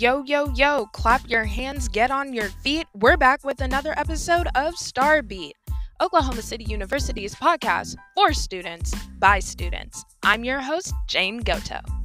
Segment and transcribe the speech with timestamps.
[0.00, 2.86] Yo, yo, yo, clap your hands, get on your feet.
[2.94, 5.52] We're back with another episode of Starbeat,
[6.00, 10.02] Oklahoma City University's podcast for students by students.
[10.22, 11.99] I'm your host, Jane Goto.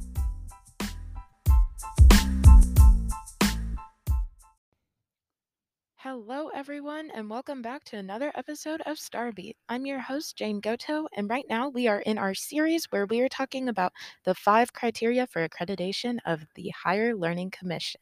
[6.08, 9.56] Hello, everyone, and welcome back to another episode of Starbeat.
[9.68, 13.20] I'm your host, Jane Goto, and right now we are in our series where we
[13.22, 13.92] are talking about
[14.22, 18.00] the five criteria for accreditation of the Higher Learning Commission.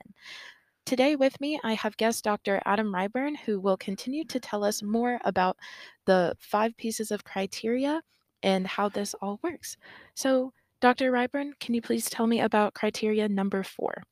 [0.84, 2.60] Today, with me, I have guest Dr.
[2.66, 5.56] Adam Ryburn, who will continue to tell us more about
[6.04, 8.02] the five pieces of criteria
[8.42, 9.78] and how this all works.
[10.12, 10.52] So,
[10.82, 11.10] Dr.
[11.10, 14.02] Ryburn, can you please tell me about criteria number four?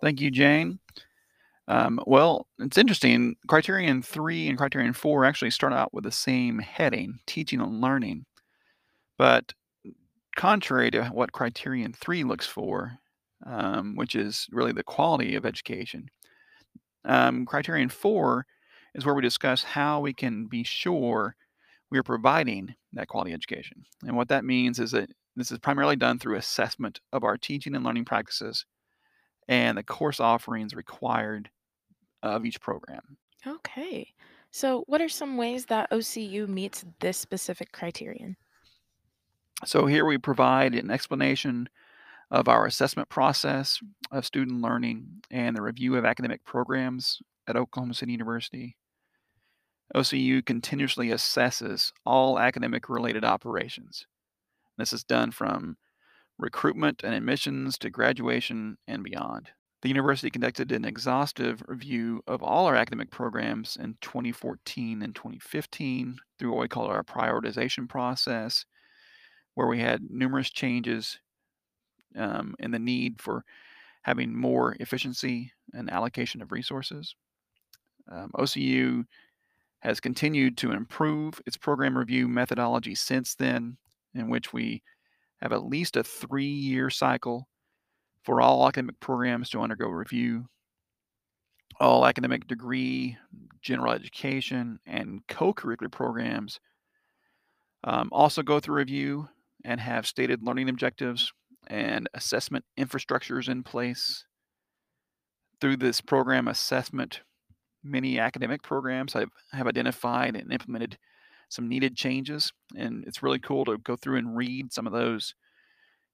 [0.00, 0.78] Thank you, Jane.
[1.68, 3.36] Um, well, it's interesting.
[3.46, 8.26] Criterion 3 and Criterion 4 actually start out with the same heading, teaching and learning.
[9.16, 9.52] But
[10.36, 12.98] contrary to what Criterion 3 looks for,
[13.46, 16.08] um, which is really the quality of education,
[17.04, 18.46] um, Criterion 4
[18.94, 21.36] is where we discuss how we can be sure
[21.90, 23.84] we are providing that quality education.
[24.02, 27.74] And what that means is that this is primarily done through assessment of our teaching
[27.74, 28.66] and learning practices
[29.48, 31.50] and the course offerings required
[32.22, 33.16] of each program.
[33.46, 34.12] Okay.
[34.50, 38.36] So, what are some ways that OCU meets this specific criterion?
[39.64, 41.68] So, here we provide an explanation
[42.30, 47.94] of our assessment process of student learning and the review of academic programs at Oklahoma
[47.94, 48.76] City University.
[49.94, 54.06] OCU continuously assesses all academic related operations.
[54.78, 55.76] This is done from
[56.38, 59.50] recruitment and admissions to graduation and beyond.
[59.82, 66.18] The university conducted an exhaustive review of all our academic programs in 2014 and 2015
[66.38, 68.64] through what we call our prioritization process,
[69.54, 71.18] where we had numerous changes
[72.16, 73.44] um, in the need for
[74.02, 77.16] having more efficiency and allocation of resources.
[78.08, 79.04] Um, OCU
[79.80, 83.78] has continued to improve its program review methodology since then,
[84.14, 84.84] in which we
[85.40, 87.48] have at least a three year cycle
[88.24, 90.46] for all academic programs to undergo review.
[91.80, 93.16] All academic degree,
[93.60, 96.60] general education, and co curricular programs
[97.84, 99.28] um, also go through review
[99.64, 101.32] and have stated learning objectives
[101.66, 104.24] and assessment infrastructures in place.
[105.60, 107.22] Through this program assessment,
[107.82, 110.98] many academic programs have, have identified and implemented
[111.48, 112.52] some needed changes.
[112.76, 115.34] And it's really cool to go through and read some of those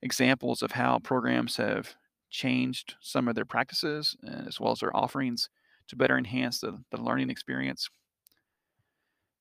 [0.02, 1.94] examples of how programs have
[2.30, 5.48] changed some of their practices uh, as well as their offerings
[5.88, 7.88] to better enhance the, the learning experience.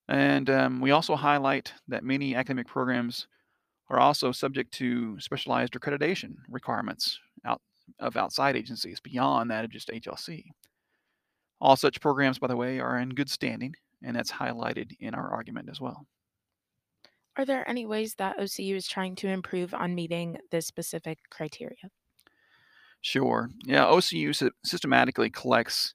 [0.08, 3.26] And um, we also highlight that many academic programs
[3.90, 7.60] are also subject to specialized accreditation requirements out
[8.00, 10.44] of outside agencies beyond that of just HLC.
[11.60, 15.30] All such programs, by the way, are in good standing, and that's highlighted in our
[15.30, 16.06] argument as well.
[17.38, 21.90] Are there any ways that OCU is trying to improve on meeting this specific criteria?
[23.00, 23.50] Sure.
[23.64, 25.94] Yeah, OCU systematically collects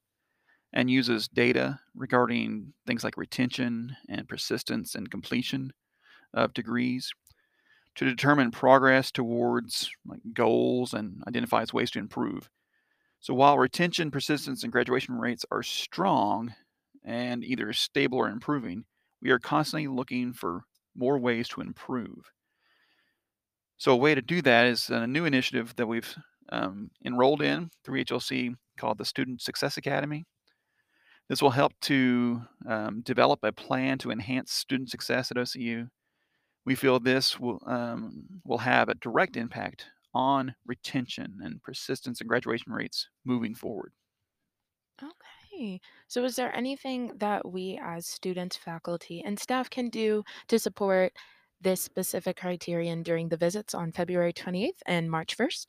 [0.74, 5.74] and uses data regarding things like retention and persistence and completion
[6.34, 7.14] of degrees
[7.96, 12.50] to determine progress towards like goals and identifies ways to improve.
[13.22, 16.56] So while retention, persistence, and graduation rates are strong
[17.04, 18.86] and either stable or improving,
[19.22, 20.64] we are constantly looking for
[20.96, 22.32] more ways to improve.
[23.78, 26.16] So a way to do that is a new initiative that we've
[26.52, 30.26] um, enrolled in through HLC called the Student Success Academy.
[31.30, 35.88] This will help to um, develop a plan to enhance student success at OCU.
[36.66, 42.30] We feel this will um, will have a direct impact on retention and persistence and
[42.30, 43.94] graduation rates moving forward.
[45.02, 45.43] Okay.
[46.08, 51.14] So, is there anything that we as students, faculty, and staff can do to support
[51.62, 55.68] this specific criterion during the visits on February 28th and March 1st?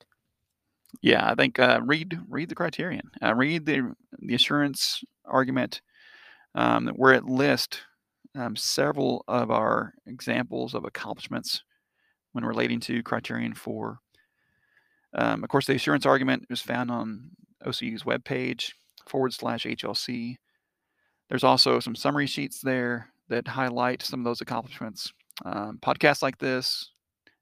[1.01, 5.81] Yeah, I think uh, read read the criterion, uh, read the the assurance argument,
[6.53, 7.81] um, where it lists
[8.35, 11.63] um, several of our examples of accomplishments
[12.33, 13.99] when relating to criterion four.
[15.13, 17.31] Um, of course, the assurance argument is found on
[17.65, 18.71] OCU's webpage
[19.07, 20.35] forward slash HLC.
[21.29, 25.11] There's also some summary sheets there that highlight some of those accomplishments.
[25.43, 26.91] Um, podcasts like this,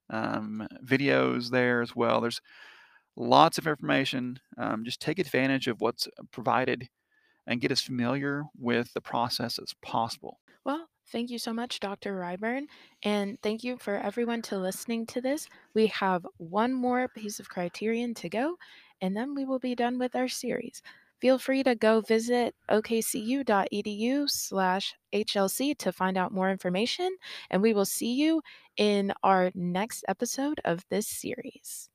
[0.10, 2.21] um, videos there as well.
[2.21, 2.42] There's
[3.15, 4.39] lots of information.
[4.57, 6.88] Um, just take advantage of what's provided
[7.48, 10.39] and get as familiar with the process as possible.
[10.66, 12.18] Well, thank you so much, Dr.
[12.18, 12.68] Ryburn.
[13.04, 15.50] And thank you for everyone to listening to this.
[15.74, 18.56] We have one more piece of criterion to go,
[19.01, 20.81] and then we will be done with our series.
[21.24, 27.16] Feel free to go visit okcu.edu slash HLC to find out more information,
[27.50, 28.44] and we will see you
[28.75, 31.90] in our next episode of this series.